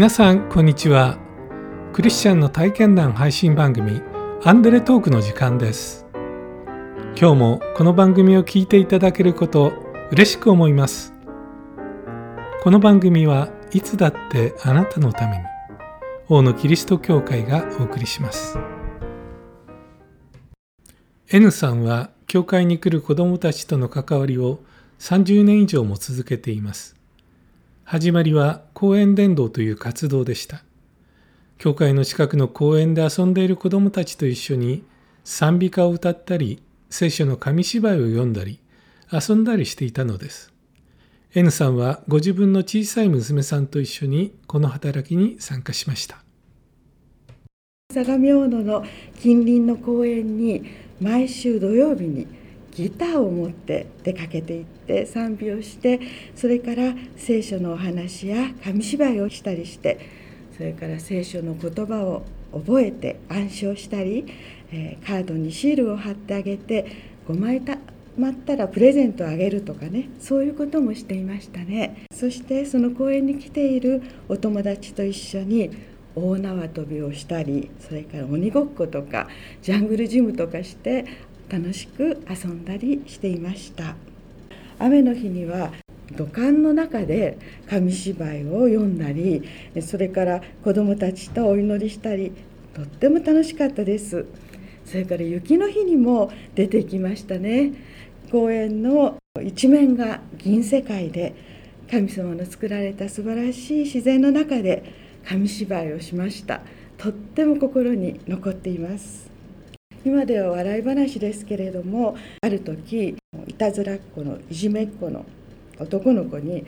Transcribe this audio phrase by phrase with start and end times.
[0.00, 1.18] 皆さんこんにちは。
[1.92, 4.00] クリスチャンの体験談配信番組
[4.42, 6.06] アンデレトークの時間です。
[7.20, 9.74] 今日もこの番組を聞いていただけること
[10.10, 11.12] 嬉しく思います。
[12.62, 15.44] この番組はいつだってあなたのために
[16.30, 18.58] 王のキリスト教会がお送りします。
[21.30, 24.60] N さんは教会に来る子どもたちとの関わりを
[24.98, 26.96] 30年以上も続けています。
[27.84, 30.64] 始まりは公園伝道という活動でした。
[31.58, 34.84] 教会の近くの公園で遊んでいる子どもたちと一緒に
[35.22, 38.58] 賛美歌を歌ったり、聖書の紙芝居を読んだり、
[39.12, 40.50] 遊んだりしていたのです。
[41.34, 46.24] N さんはご自分の小さい娘さんと一緒にこの働きに参加しました。
[47.92, 48.86] 相模大野の
[49.20, 50.64] 近隣の公園に
[51.02, 52.26] 毎週土曜日に
[52.72, 56.00] ギターを持って出かけていって賛美をして
[56.34, 59.98] それから聖書のお話や紙芝居をしたりして
[60.56, 62.22] それから聖書の言葉を
[62.52, 64.26] 覚えて暗唱したり、
[64.72, 66.86] えカードにシールを貼ってあげて
[67.28, 67.78] 5枚た
[68.18, 72.06] まったらプレゼントをあげるとかねそういうこともしていましたね。
[72.12, 75.70] そしてその公園に来ているお友達と一緒に
[76.14, 79.28] 大縄跳びをしたりそれから鬼ごっことか
[79.62, 81.06] ジャングルジムとかして
[81.50, 83.96] 楽しく遊んだりしていました。
[84.78, 85.72] 雨の日には
[86.16, 89.42] 土管の中で紙芝居を読んだり
[89.80, 92.32] それから子どもたちとお祈りしたり
[92.74, 94.26] とっても楽しかったです。
[94.84, 97.72] それから雪の日にも出てきましたね。
[98.30, 101.34] 公園の一面が銀世界で
[101.90, 104.84] 神様の作られた素晴らしい自然の中で
[105.26, 106.62] 紙芝居をしました。
[106.96, 109.29] とっても心に残っています。
[110.04, 115.26] 今では笑い話ですけれどもある時いたずらっ子のいじめっ子の
[115.78, 116.64] 男の子に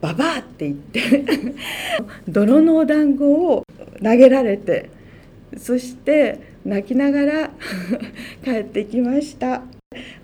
[0.00, 1.24] ババアって言って
[2.26, 3.64] 泥のお団子を
[4.02, 4.90] 投げられて
[5.56, 7.50] そして泣きながら
[8.44, 9.62] 帰ってきました。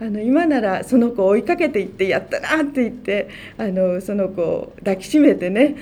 [0.00, 3.28] あの今ならその子を追いかけていってやったなって言って
[3.58, 5.74] あのその子を抱きしめてね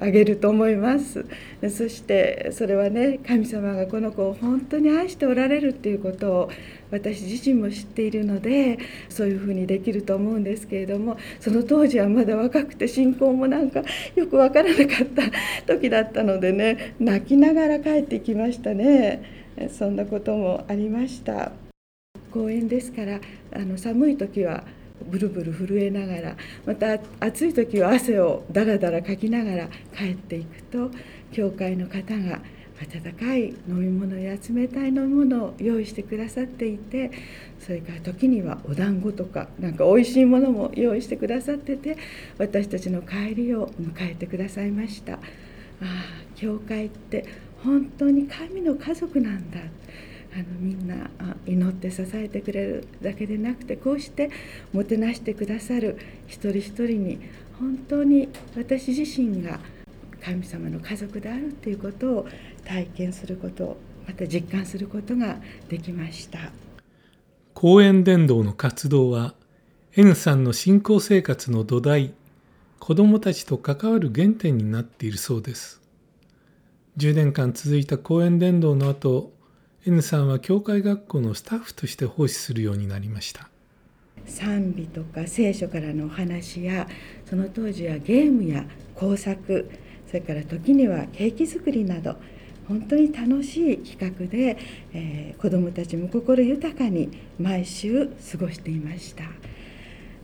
[0.00, 1.24] あげると思います。
[1.70, 6.50] そしてそれはね神様がこの子を本当に愛しておられるっていうことを
[6.90, 13.82] 私自身も知っているのでそういうふうにできると思うんですけれどもその当時はまだ若くて信仰もなんか
[14.14, 15.22] よく分からなかった
[15.74, 19.38] 時だったのでね泣きながら帰ってきましたね。
[19.72, 21.50] そんなこともありました。
[22.30, 23.20] 公園ですから
[23.52, 24.62] あの寒い時は
[25.06, 26.36] ブルブル震えながら
[26.66, 30.90] また暑い時は汗をだらだらかきながら帰っていくと
[31.32, 32.40] 教会の方が
[32.80, 37.10] 温かい飲み物や冷たい飲み物を用意してくださっていて
[37.58, 41.96] それから時にはお団子とかなんかおいしいものも用意してくださってて
[42.38, 45.14] 私たちの帰りを迎えてくださいました。
[45.14, 45.18] あ
[45.80, 45.88] あ
[46.36, 47.24] 教会って
[47.64, 49.58] 本当に神の家族なんだ。
[50.34, 51.10] あのみんな
[51.46, 54.30] 祈って支えてくれるだけでなくてこうして
[54.72, 57.20] もてなしてくださる一人一人に
[57.58, 59.58] 本当に私自身が
[60.22, 62.28] 神様の家族であるということを
[62.64, 66.50] 体験することまた実感することができました
[67.54, 69.34] 公園伝道の活動は
[69.96, 72.12] N さんの信仰生活の土台
[72.78, 75.82] 子どもたちと関わる原点になっているそうです。
[76.96, 79.32] 10年間続いた公園伝道の後
[79.86, 83.48] N さんは教会学校のスタッフとして奉仕するようになりました
[84.26, 86.88] 賛美とか聖書からのお話や
[87.24, 89.70] その当時はゲームや工作
[90.08, 92.16] それから時にはケーキ作りなど
[92.66, 94.58] 本当に楽しい企画で、
[94.92, 97.10] えー、子どもたちも心豊かに
[97.40, 99.24] 毎週過ごしていました。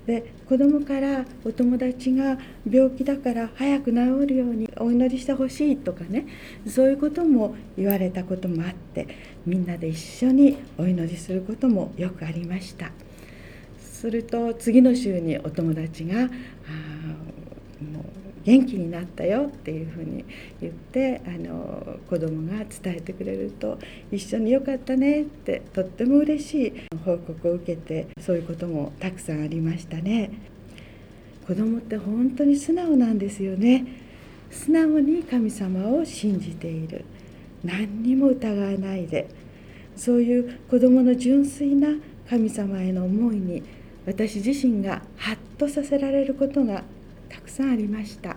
[0.06, 2.38] で子どもからお友達が
[2.70, 6.26] 病気だから早く治るようにお祈りしてほしいとかね
[6.66, 9.08] そういうことも言われたこともあって
[9.46, 12.90] みんなで一緒にお祈りすることもよくありました。
[13.78, 16.28] すると次の週にお友達が
[18.44, 20.24] 「元気になったよっていうふうに
[20.60, 23.78] 言ってあの子供が伝えてくれると
[24.12, 26.72] 一緒によかったねってとっても嬉しい
[27.04, 30.30] 報告を受けてそういうこともたくさんありましたね。
[31.46, 33.86] 子供って本当に素直なんですよね。
[34.50, 37.04] 素直に神様を信じている。
[37.62, 39.28] 何にも疑わないで。
[39.96, 41.88] そういう子供の純粋な
[42.28, 43.62] 神様への思いに
[44.06, 46.82] 私自身がハッとさせられることが
[47.34, 48.36] たくさんありました。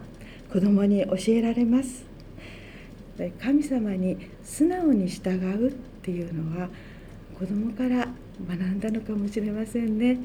[0.51, 2.03] 子供に教えられます。
[3.39, 6.69] 神様に素直に従うっていうのは
[7.37, 8.07] 子供から
[8.47, 10.17] 学んだのかもしれませんね。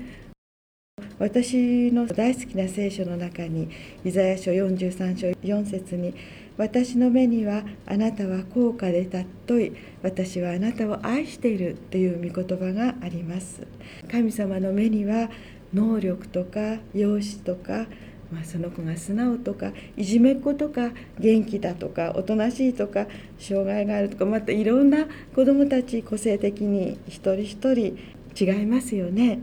[1.19, 3.69] 私の大好きな聖書の中に
[4.05, 6.15] イザヤ書43章4節に
[6.57, 9.73] 「私の目にはあなたは高価で尊い
[10.03, 13.67] 私はあなたを愛している」という御言葉があります。
[14.11, 15.31] 神様の目には
[15.75, 17.87] 能力とか容姿とか
[18.32, 23.06] まあ、その子が素直とかいじめっ子とか元気だとかおとなしいとか
[23.38, 27.99] 障害があるとかまたいろんな子どもたち個性的に一人一人
[28.38, 29.40] 違いますよね。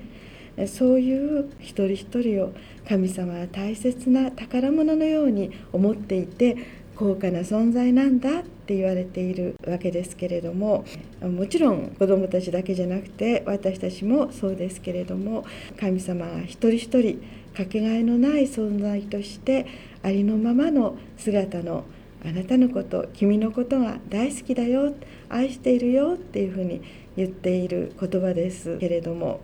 [0.67, 2.53] そういう一人一人を
[2.87, 6.57] 神様は大切な宝物のように思っていて
[6.99, 10.83] 高価な存在なんだって言われているわけですけれども
[11.21, 15.45] もちろん子どもたちだけじゃなくて私たちもそうですけれども
[15.79, 17.21] 神様が一人一人
[17.59, 19.67] かけがえのない存在として
[20.01, 21.83] ありのままの姿の
[22.25, 24.93] あなたのこと君のことが大好きだよ
[25.27, 26.81] 愛しているよっていうふうに
[27.17, 29.41] 言っている言葉ですけれども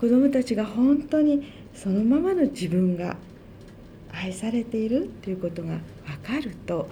[0.00, 3.16] 子どもたちが本当にそのままの自分が
[4.10, 6.88] 愛されているということが分かると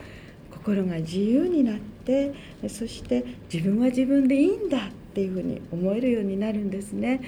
[0.51, 2.35] 心が自由になって
[2.69, 7.23] そして自分は自分でいいんだっていうふうに思えるようになるんですね。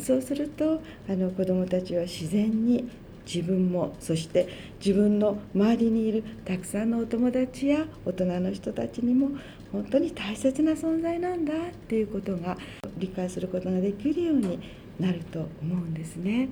[0.00, 2.88] そうするとあの子どもたちは自然に
[3.26, 4.48] 自分もそして
[4.84, 9.30] 自分の周りにいるたくさんのお友達や大人の人たちにも
[9.70, 11.56] 本当に大切な存在なんだっ
[11.88, 12.56] ていうことが
[12.96, 14.58] 理解することができるように
[14.98, 16.48] なると思うんですね。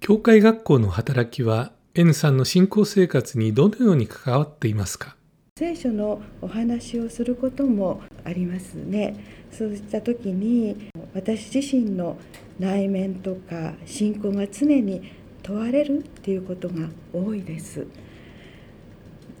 [0.00, 5.16] 教会学校の働きは N さんの信仰生活にどのように関わっていますか？
[5.56, 9.43] 聖書のお話をすることもありますね。
[9.56, 12.16] そうした時に私自身の
[12.58, 15.12] 内面とか信仰が常に
[15.44, 17.86] 問われるっていうことが多いです。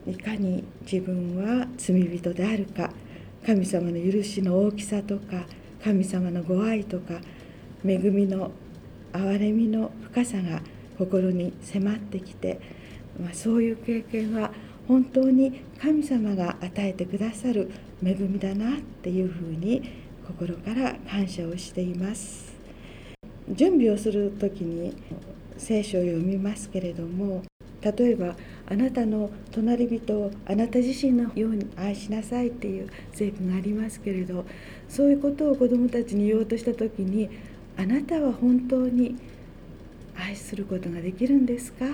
[0.06, 2.90] いかに自分は罪人であるか
[3.44, 5.46] 神様の許しの大きさとか
[5.82, 7.14] 神様のご愛とか
[7.84, 8.52] 恵みの
[9.12, 10.60] 憐れみの深さが
[10.98, 12.60] 心に迫ってきて、
[13.20, 14.52] まあ、そういう経験は
[14.86, 17.70] 本当に神様が与えてくださる
[18.04, 19.82] 恵みだなっていうふうに
[20.26, 22.54] 心から感謝をしています。
[23.48, 24.96] 準備をする時に
[25.58, 27.42] 聖書を読みますけれども
[27.82, 28.36] 例えば
[28.66, 34.46] あなたの隣人をあなた自身のように愛しなさいっていう聖句がありますけれど
[34.88, 37.28] そういうことを子どもたちに言おうとした時に
[37.76, 39.16] あなたは本当に
[40.16, 41.84] 愛することができるんですか？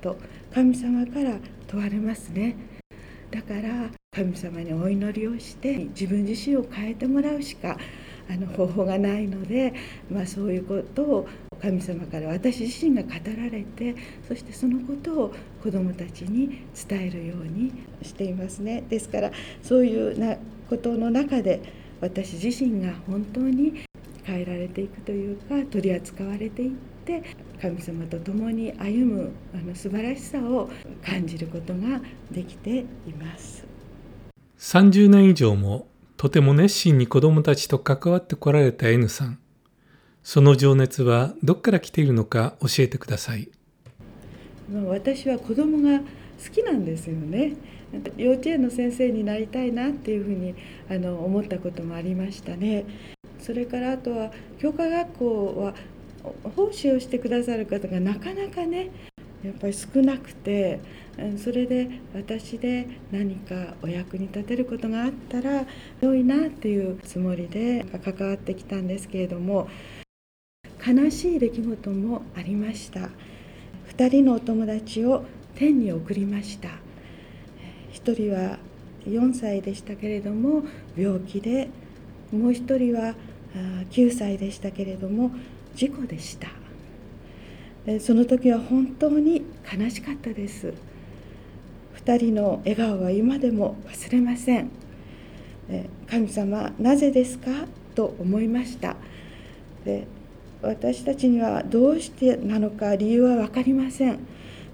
[0.00, 0.16] と
[0.54, 1.36] 神様から
[1.66, 2.54] 問われますね。
[3.32, 7.76] だから神様にお祈りをして自分自身を変えてもらうしか
[8.30, 9.74] あの方法がないので、
[10.08, 11.28] まあ、そういうことを
[11.60, 13.96] 神様から私自身が語られて
[14.28, 17.72] そしてそのことを子どもたちに伝えるように
[18.02, 18.84] していますね。
[18.88, 20.36] ですからそういうな
[20.70, 21.62] ことの中で
[22.00, 23.82] 私自身が本当に
[24.22, 26.93] 変えられていくというか取り扱われていって
[27.60, 30.70] 神様と共に歩むあの素晴らしさを
[31.04, 32.84] 感じることができてい
[33.18, 33.64] ます。
[34.58, 35.86] 30年以上も
[36.16, 39.38] とても熱心に子どもたちと関わってこられた N さん。
[40.22, 43.50] その情熱はどこから来ているのか教えてください。
[44.86, 46.04] 私は子供が好
[46.50, 47.54] きなんですよね。
[48.16, 50.54] 幼稚園の先生になりたいなっていうふうに
[50.90, 52.86] あの思ったこともありましたね。
[53.38, 55.74] それからあとは教科学校は
[56.56, 58.90] 奉仕をしてくださる方がなかなかね
[59.44, 60.80] やっぱり少なくて
[61.36, 65.66] それで私で何かお役に立てることがあったら
[66.00, 69.68] 良いなっていうつもりで関わってきたんですけれども
[70.86, 73.10] 悲しい出来事もありました。
[73.96, 76.68] 2人のお友達を天に送りました。
[77.92, 78.58] 1人は
[79.06, 80.64] 4歳でしたけれども
[80.96, 81.68] 病気で
[82.32, 83.14] もう1人は
[83.90, 85.30] 9歳でしたけれども
[85.74, 86.48] 事故でした。
[88.00, 90.72] その時は本当に悲しかったです。
[92.04, 94.70] 2人の笑顔は今でも忘れません。
[96.08, 97.50] 神様なぜですか？
[97.94, 98.96] と思いました。
[99.84, 100.06] で
[100.62, 104.18] 私たちにはどうしてなのか理由は分かりません。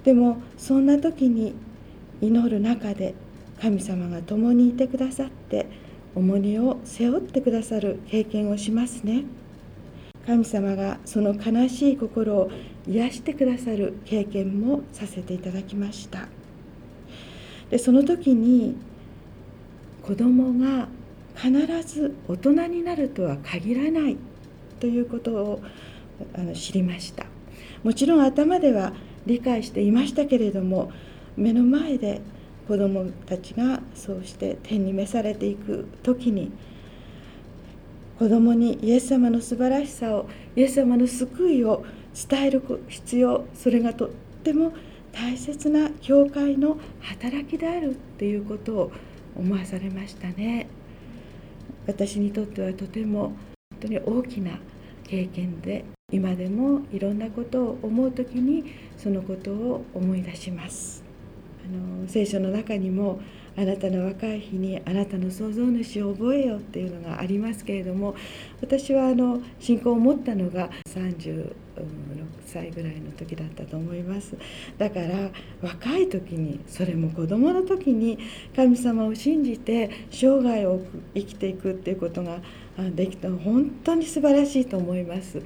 [0.04, 1.54] でもそんな時に
[2.20, 3.14] 祈る中で
[3.60, 5.66] 神様が共にいてくださって
[6.14, 9.24] 重荷を背負ってくださる経験をしますね。
[10.26, 12.50] 神様がその悲しい心を
[12.86, 16.28] 癒してくださる経験もさせていただきました。
[17.70, 18.76] でその時に
[20.02, 20.88] 子供が
[21.36, 21.50] 必
[21.86, 24.16] ず大人になるとは限らない
[24.78, 25.62] ということを
[26.34, 27.26] あの知りました。
[27.82, 28.92] もちろん頭では
[29.26, 30.92] 理解していましたけれども
[31.36, 32.20] 目の前で
[32.68, 36.50] 子どもたちがそうして天に召されていく時に
[38.20, 41.86] 子供にイエス様の素晴らしさをイエス様の救いを
[42.28, 44.10] 伝える必要それがとっ
[44.44, 44.74] ても
[45.10, 48.92] 大切な教会の働きであるっていうことを
[49.34, 50.68] 思わされましたね。
[51.86, 53.32] 私にとってはとても
[53.70, 54.58] 本当に大きな
[55.04, 61.02] 経験で今でもいろんなことを思う時にそのことを思い出します。
[61.64, 63.18] あの聖書の中にも
[63.56, 68.14] あなたの若い日にあなたの創造主を覚えよっていうのがありますけれども
[68.60, 71.52] 私はあの信仰を持ったのが36
[72.46, 74.36] 歳ぐらいの時だったと思います。
[74.78, 75.30] だから
[75.62, 78.18] 若い時にそれも子供の時に
[78.54, 80.80] 神様を信じて生涯を
[81.14, 82.40] 生きていくっていうことが
[82.94, 85.42] できた本当に素晴らしいと思います。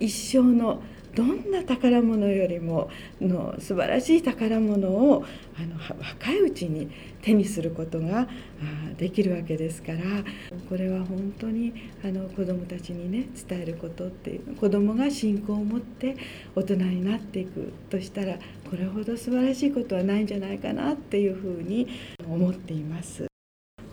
[0.00, 0.82] 一生の
[1.14, 2.90] どんな宝物よりも
[3.20, 5.24] の素晴らしい宝物を
[5.58, 6.90] あの若いうちに
[7.20, 8.28] 手にすることが
[8.96, 9.98] できるわけですから
[10.68, 11.72] これは本当に
[12.04, 16.16] あの子どもたちにね伝えることっていう子どもが信仰を持って
[16.54, 18.38] 大人になっていくとしたら
[18.70, 21.88] これほど素晴らしいことはないんじゃないかなっていうふうに
[22.26, 23.26] 思っています。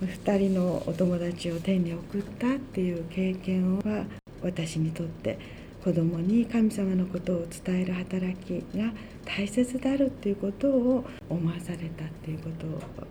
[0.01, 4.05] 2人のお友達を天に送ったっていう経験は
[4.41, 5.37] 私にとって
[5.83, 8.91] 子供に神様のことを伝える働きが
[9.25, 13.01] 大切であるっていうことを思わされたっていうことあ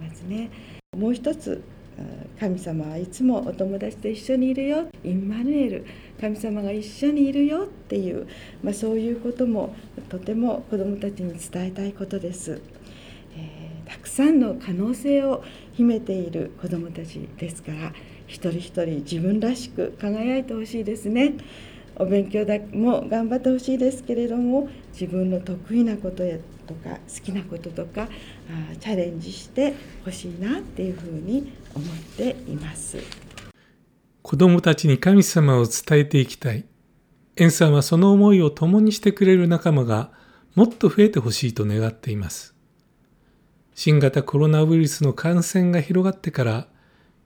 [0.00, 0.50] りますね。
[0.96, 1.62] もう一つ
[2.38, 5.86] 神様はいつもお友達と一緒にいるよインマヌエル
[6.20, 8.26] 神様が一緒にいるよっていう、
[8.62, 9.74] まあ、そういうことも
[10.10, 12.60] とても子どもたちに伝えたいことです、
[13.34, 15.42] えー、たくさんの可能性を
[15.72, 17.92] 秘めている子どもたちですから
[18.26, 21.34] 一人一人自分らしく輝いてほしいですね。
[21.98, 29.74] お勉強だも頑張ってほしいですけれども自分の得意なことやとか好きなこととかあチャレンジして
[30.04, 32.98] ほしいなっていうふうに思っています。
[34.22, 36.64] 子どもたちに神様を伝えていきたい。
[37.36, 40.10] エンさんはその思いを共にしてくれる仲間が
[40.54, 42.54] もっと増えてほしいと願っています。
[43.74, 46.66] 新型コロナウイルスの感染が広がってから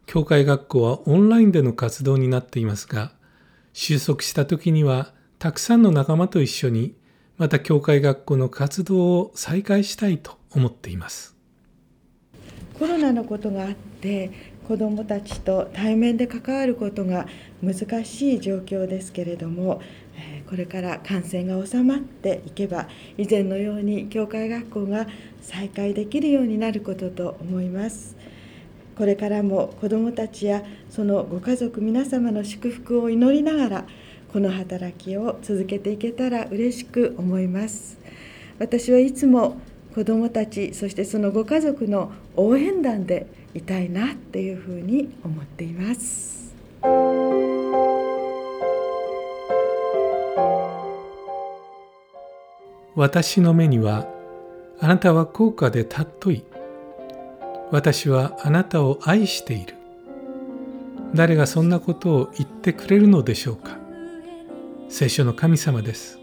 [0.06, 3.12] 教会学校はオンラインでの活動になっていますが
[3.72, 6.94] 収束した時にはたくさんの仲間と一緒に
[7.36, 11.36] また教会学校の活動を再開したいと思っています
[12.78, 14.30] コロナのことがあって
[14.66, 17.26] 子どもたちと対面で関わることが
[17.62, 19.82] 難しい状況ですけれども
[20.48, 25.06] これから感染が収まっていけば以前のように教会学校が
[25.40, 28.16] 再開できるようになることと思います。
[29.00, 33.84] これからも子どもたちやそのご家族皆様の祝福を祈りながら
[34.30, 37.96] この働きを続けていけたら嬉しく思います。
[38.58, 39.56] 私はいつも
[39.94, 46.54] 子どもたちそしてそのご家族の応援団でいたいなっていうふうに思っています。
[52.94, 54.06] 私の目には
[54.78, 56.49] あなたは高価で尊い
[57.70, 59.74] 私はあなたを愛している。
[61.14, 63.78] 誰がそんなことを言ってくれるのでしょうか
[64.88, 66.18] 聖書の神様です。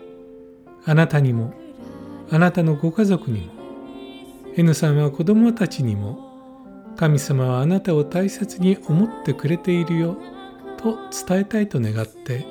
[0.86, 1.54] あなたにも、
[2.30, 3.54] あなたのご家族にも、
[4.58, 6.28] N さんは子供たちにも、
[6.98, 10.18] 神様はあなたを大切に思ってくれているよ
[10.78, 12.46] と伝えたいと願って、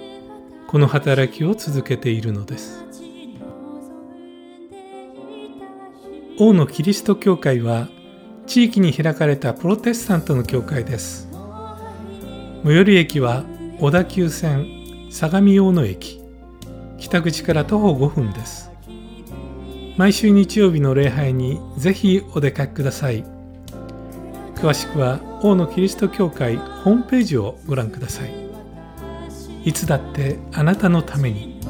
[0.69, 2.85] この働きを続けているのです。
[6.39, 7.89] 王のキリスト教会は
[8.47, 11.29] 地域に開かれたプロテスタントの教会です。
[12.65, 13.45] 最寄り駅は
[13.81, 14.67] 小田急線
[15.11, 16.23] 相模大野駅。
[16.99, 18.71] 北口から徒歩5分です。
[19.97, 23.25] 毎週日曜日の礼拝にぜひお出かけください。
[24.55, 28.33] 詳しくは大野キリスト教会ホームページをご覧ください。
[29.65, 31.61] いつだってあなたのために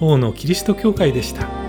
[0.00, 1.63] 大野キリスト教会でした。